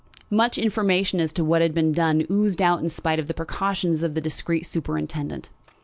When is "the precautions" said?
3.27-4.01